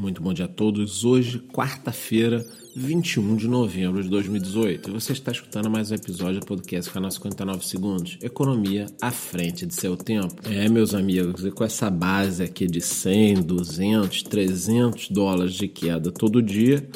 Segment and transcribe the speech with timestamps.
[0.00, 1.04] Muito bom dia a todos.
[1.04, 2.42] Hoje, quarta-feira,
[2.74, 4.88] 21 de novembro de 2018.
[4.88, 8.16] E você está escutando mais um episódio do podcast Canal 59 Segundos.
[8.22, 10.36] Economia à frente de seu tempo.
[10.48, 16.10] É, meus amigos, e com essa base aqui de 100, 200, 300 dólares de queda
[16.10, 16.88] todo dia,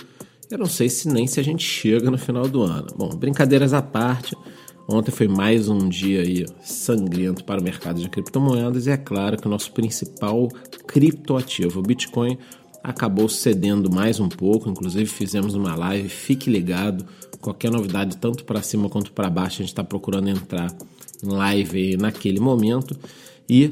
[0.50, 2.86] eu não sei se nem se a gente chega no final do ano.
[2.96, 4.34] Bom, brincadeiras à parte.
[4.88, 9.36] Ontem foi mais um dia aí sangrento para o mercado de criptomoedas e é claro
[9.38, 10.48] que o nosso principal
[10.86, 12.38] criptoativo, o Bitcoin,
[12.84, 14.68] acabou cedendo mais um pouco.
[14.68, 17.06] Inclusive fizemos uma live, fique ligado.
[17.40, 20.70] Qualquer novidade, tanto para cima quanto para baixo, a gente está procurando entrar
[21.22, 22.94] em live naquele momento.
[23.48, 23.70] E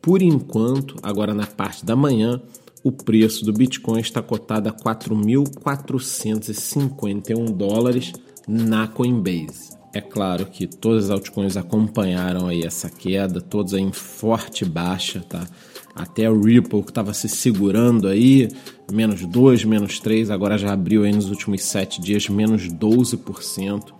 [0.00, 2.40] por enquanto, agora na parte da manhã,
[2.84, 8.12] o preço do Bitcoin está cotado a 4.451 dólares
[8.46, 9.74] na Coinbase.
[9.94, 15.46] É claro que todas as altcoins acompanharam aí essa queda, todas em forte baixa, tá?
[15.94, 18.48] Até o Ripple que estava se segurando aí,
[18.90, 23.94] menos 2, menos 3, agora já abriu aí nos últimos 7 dias menos 12%.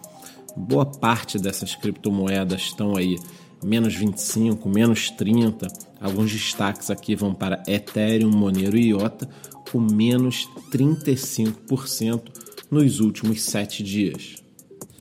[0.56, 3.16] Boa parte dessas criptomoedas estão aí
[3.62, 5.68] menos 25, menos 30.
[6.00, 9.28] Alguns destaques aqui vão para Ethereum, Monero e IOTA
[9.70, 12.22] com menos 35%
[12.68, 14.43] nos últimos 7 dias.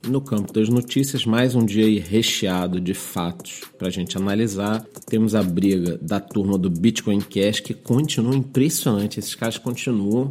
[0.06, 4.84] No campo das notícias, mais um dia recheado de fatos para a gente analisar.
[5.06, 9.18] Temos a briga da turma do Bitcoin Cash que continua impressionante.
[9.18, 10.30] Esses caras continuam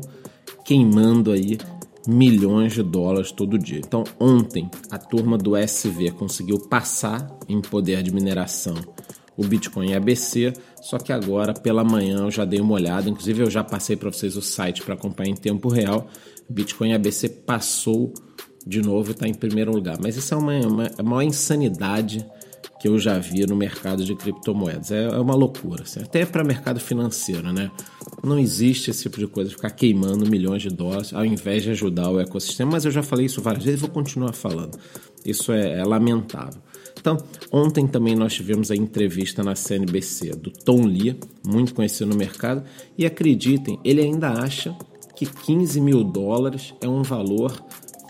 [0.63, 1.57] queimando aí
[2.07, 3.79] milhões de dólares todo dia.
[3.79, 8.75] Então, ontem a turma do SV conseguiu passar em poder de mineração
[9.35, 13.49] o Bitcoin ABC, só que agora pela manhã eu já dei uma olhada, inclusive eu
[13.49, 16.07] já passei para vocês o site para acompanhar em tempo real.
[16.47, 18.13] Bitcoin ABC passou
[18.65, 19.97] de novo está em primeiro lugar.
[20.01, 22.25] Mas isso é uma, uma, a maior insanidade
[22.79, 24.91] que eu já vi no mercado de criptomoedas.
[24.91, 26.01] É, é uma loucura, assim.
[26.01, 27.71] até para mercado financeiro, né?
[28.21, 32.09] Não existe esse tipo de coisa, ficar queimando milhões de dólares ao invés de ajudar
[32.09, 32.71] o ecossistema.
[32.71, 34.77] Mas eu já falei isso várias vezes e vou continuar falando.
[35.25, 36.61] Isso é, é lamentável.
[36.99, 37.17] Então,
[37.51, 42.63] ontem também nós tivemos a entrevista na CNBC do Tom Lee, muito conhecido no mercado,
[42.97, 44.75] e acreditem, ele ainda acha
[45.15, 47.63] que 15 mil dólares é um valor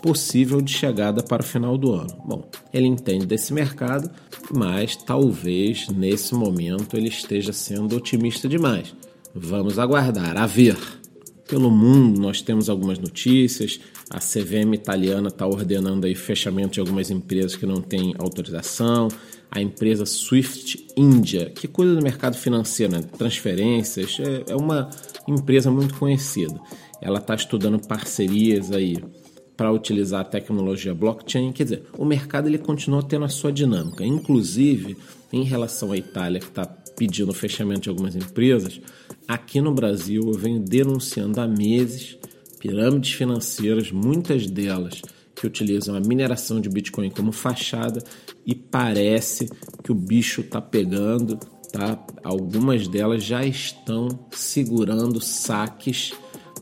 [0.04, 2.14] possível de chegada para o final do ano.
[2.26, 4.10] Bom, ele entende desse mercado,
[4.54, 8.94] mas talvez nesse momento ele esteja sendo otimista demais.
[9.34, 10.76] Vamos aguardar, a ver.
[11.48, 13.80] Pelo mundo nós temos algumas notícias.
[14.10, 19.08] A CVM italiana está ordenando aí fechamento de algumas empresas que não têm autorização.
[19.50, 23.00] A empresa Swift India, que cuida do mercado financeiro, né?
[23.16, 24.90] transferências, é, é uma
[25.26, 26.60] empresa muito conhecida.
[27.00, 28.98] Ela está estudando parcerias aí
[29.56, 31.52] para utilizar a tecnologia blockchain.
[31.52, 34.04] Quer dizer, o mercado ele continua tendo a sua dinâmica.
[34.04, 34.96] Inclusive,
[35.32, 38.80] em relação à Itália, que está pedindo o fechamento de algumas empresas,
[39.26, 42.16] aqui no Brasil eu venho denunciando há meses
[42.58, 45.02] pirâmides financeiras, muitas delas
[45.34, 48.02] que utilizam a mineração de Bitcoin como fachada
[48.46, 49.50] e parece
[49.82, 51.36] que o bicho está pegando,
[51.72, 52.02] tá?
[52.22, 56.14] Algumas delas já estão segurando saques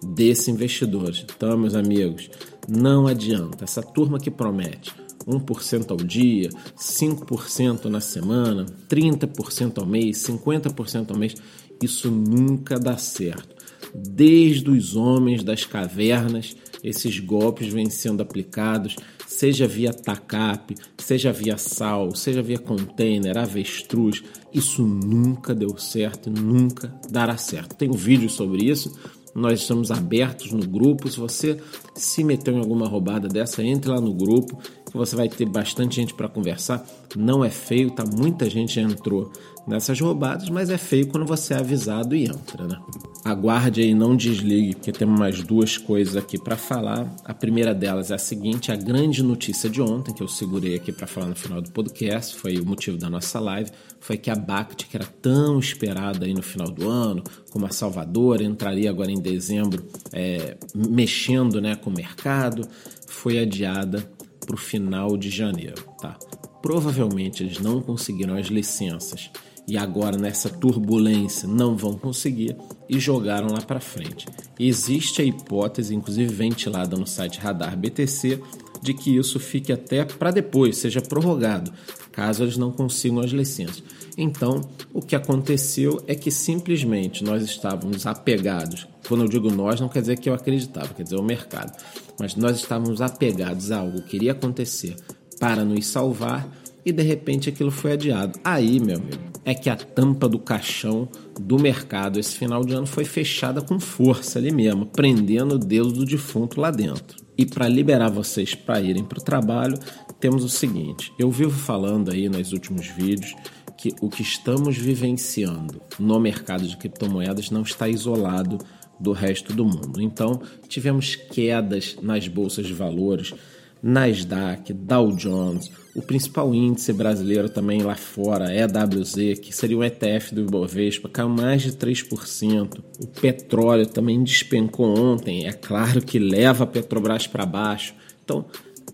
[0.03, 1.25] desses investidores.
[1.25, 2.31] Então, meus amigos,
[2.69, 3.65] não adianta.
[3.65, 4.95] Essa turma que promete
[5.27, 11.35] 1% ao dia, 5% na semana, 30% ao mês, 50% ao mês,
[11.83, 13.63] isso nunca dá certo.
[13.95, 18.97] Desde os homens das cavernas, esses golpes vêm sendo aplicados,
[19.27, 24.23] seja via TACAP, seja via sal, seja via container, avestruz.
[24.53, 27.77] Isso nunca deu certo nunca dará certo.
[27.77, 28.93] Tem um vídeo sobre isso
[29.35, 31.11] nós estamos abertos no grupo.
[31.11, 31.59] Se você
[31.95, 34.59] se meteu em alguma roubada dessa, entre lá no grupo,
[34.93, 36.85] você vai ter bastante gente para conversar.
[37.17, 38.05] Não é feio, tá?
[38.05, 39.33] Muita gente entrou
[39.67, 42.79] nessas roubadas, mas é feio quando você é avisado e entra, né?
[43.25, 47.15] Aguarde aí, não desligue, porque temos mais duas coisas aqui para falar.
[47.25, 50.91] A primeira delas é a seguinte: a grande notícia de ontem, que eu segurei aqui
[50.91, 53.71] para falar no final do podcast, foi o motivo da nossa live,
[54.01, 57.71] foi que a BACT, que era tão esperada aí no final do ano, como a
[57.71, 62.67] Salvador, entraria agora em dezembro é, mexendo né, com o mercado,
[63.07, 64.11] foi adiada
[64.45, 65.83] para o final de janeiro.
[66.01, 66.19] Tá?
[66.61, 69.31] Provavelmente eles não conseguiram as licenças
[69.67, 72.57] e agora nessa turbulência não vão conseguir
[72.89, 74.27] e jogaram lá para frente.
[74.59, 78.41] Existe a hipótese, inclusive ventilada no site Radar BTC,
[78.83, 81.73] de que isso fique até para depois, seja prorrogado,
[82.11, 83.83] caso eles não consigam as licenças.
[84.19, 84.61] Então,
[84.93, 88.87] o que aconteceu é que simplesmente nós estávamos apegados.
[89.13, 91.71] Quando eu digo nós, não quer dizer que eu acreditava, quer dizer o mercado.
[92.19, 94.97] Mas nós estávamos apegados a algo que iria acontecer
[95.39, 96.51] para nos salvar
[96.83, 98.41] e de repente aquilo foi adiado.
[98.43, 101.07] Aí, meu amigo, é que a tampa do caixão
[101.39, 105.93] do mercado esse final de ano foi fechada com força ali mesmo, prendendo o dedo
[105.93, 107.23] do defunto lá dentro.
[107.37, 109.79] E para liberar vocês para irem para o trabalho,
[110.21, 113.35] temos o seguinte: eu vivo falando aí nos últimos vídeos
[113.77, 118.57] que o que estamos vivenciando no mercado de criptomoedas não está isolado
[119.03, 120.01] do resto do mundo.
[120.01, 123.35] Então, tivemos quedas nas bolsas de valores,
[123.83, 130.35] Nasdaq, Dow Jones, o principal índice brasileiro também lá fora, EWZ, que seria o ETF
[130.35, 132.79] do Ibovespa, caiu mais de 3%.
[133.01, 137.95] O petróleo também despencou ontem, é claro que leva a Petrobras para baixo.
[138.25, 138.47] Então,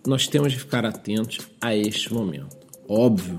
[0.06, 2.56] nós temos de ficar atentos a este momento.
[2.88, 3.38] Óbvio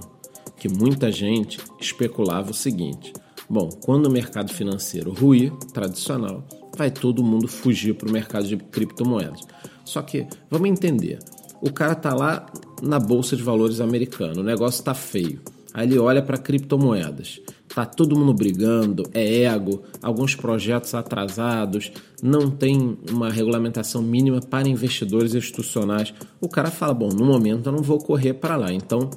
[0.57, 3.11] que muita gente especulava o seguinte:
[3.49, 6.45] bom, quando o mercado financeiro ruir, tradicional,
[6.77, 9.41] vai todo mundo fugir para o mercado de criptomoedas.
[9.83, 11.19] Só que, vamos entender,
[11.61, 12.45] o cara tá lá
[12.81, 15.41] na bolsa de valores americana, o negócio tá feio.
[15.73, 17.41] Aí ele olha para criptomoedas.
[17.67, 21.91] Tá todo mundo brigando, é ego, alguns projetos atrasados,
[22.21, 26.13] não tem uma regulamentação mínima para investidores institucionais.
[26.41, 28.73] O cara fala: "Bom, no momento eu não vou correr para lá".
[28.73, 29.11] Então,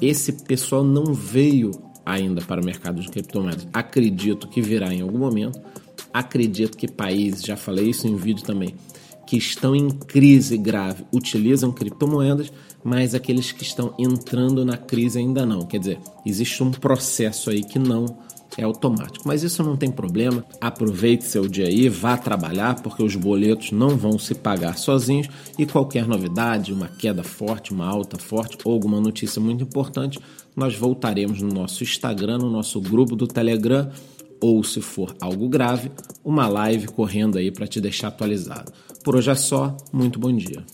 [0.00, 1.72] esse pessoal não veio
[2.06, 3.66] ainda para o mercado de criptomoedas.
[3.72, 5.60] Acredito que virá em algum momento.
[6.14, 8.74] Acredito que países, já falei isso em vídeo também,
[9.26, 12.52] que estão em crise grave utilizam criptomoedas,
[12.84, 15.66] mas aqueles que estão entrando na crise ainda não.
[15.66, 18.18] Quer dizer, existe um processo aí que não
[18.56, 19.26] é automático.
[19.26, 20.44] Mas isso não tem problema.
[20.60, 25.28] Aproveite seu dia aí, vá trabalhar, porque os boletos não vão se pagar sozinhos.
[25.58, 30.18] E qualquer novidade, uma queda forte, uma alta forte ou alguma notícia muito importante,
[30.54, 33.90] nós voltaremos no nosso Instagram, no nosso grupo do Telegram
[34.40, 35.90] ou, se for algo grave,
[36.24, 38.72] uma live correndo aí para te deixar atualizado.
[39.02, 40.64] Por hoje é só, muito bom dia.